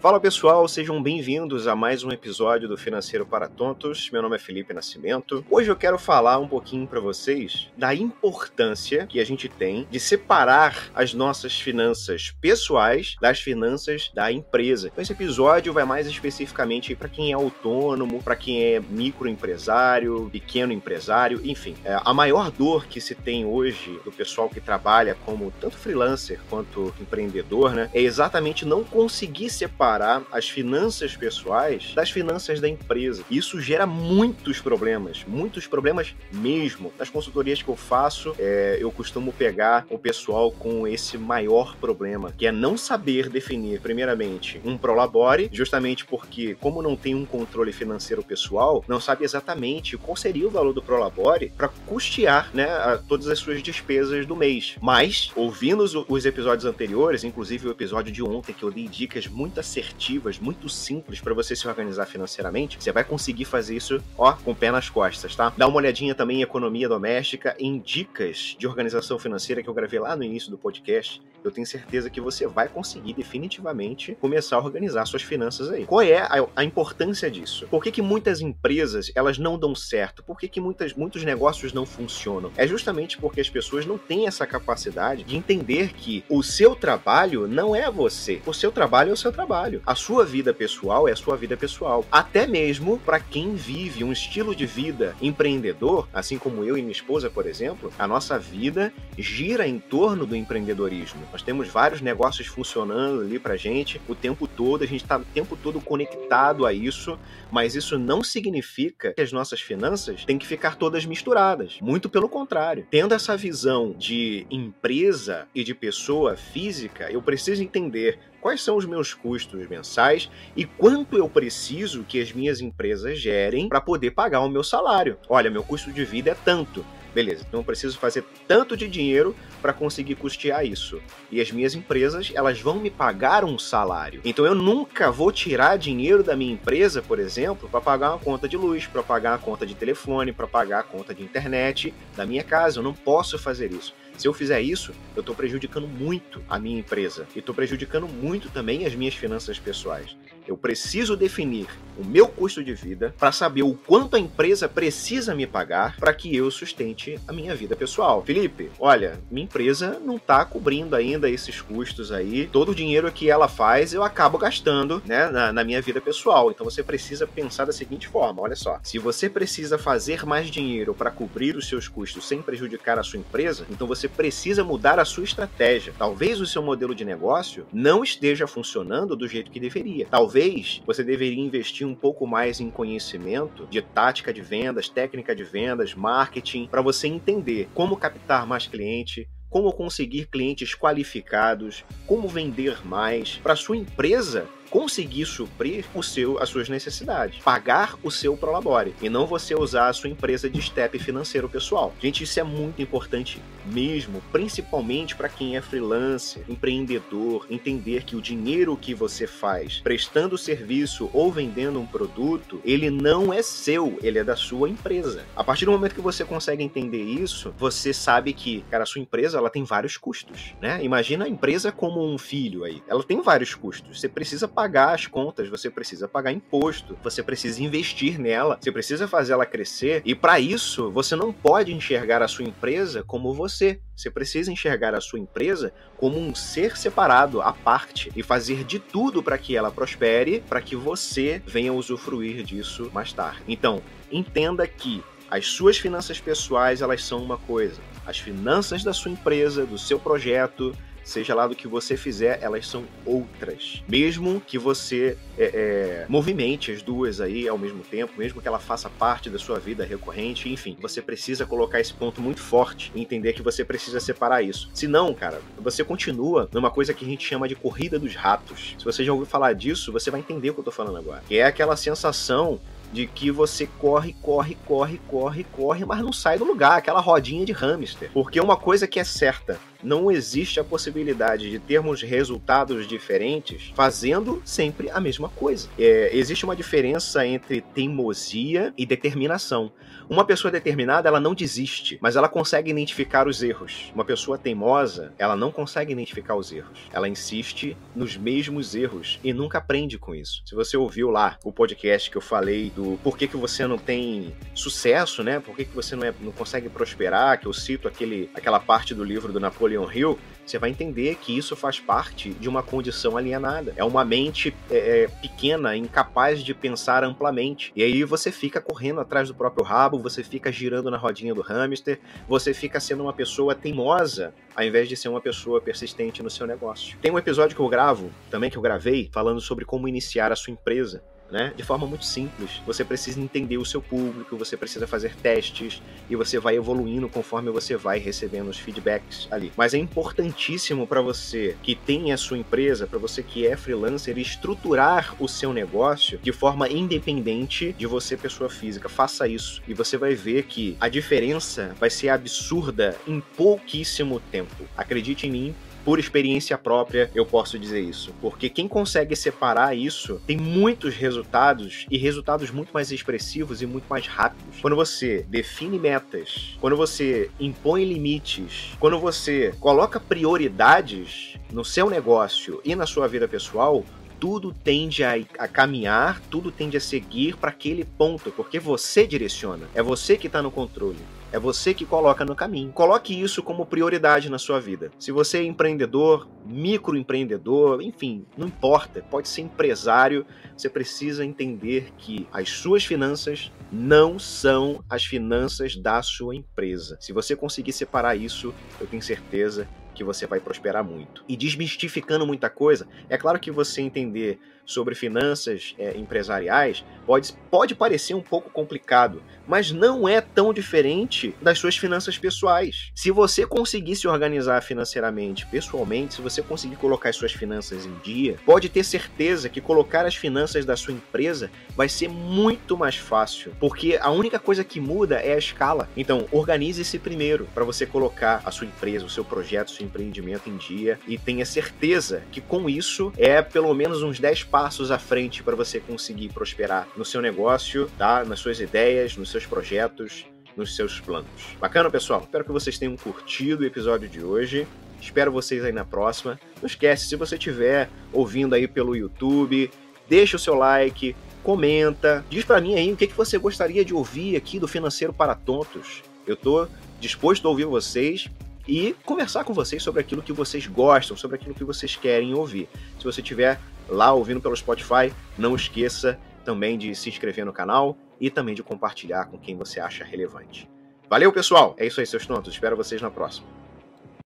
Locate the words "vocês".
7.00-7.68, 442.52-442.78, 445.30-445.64, 457.64-458.28, 459.54-459.82, 460.32-460.66, 461.64-461.96, 472.76-473.00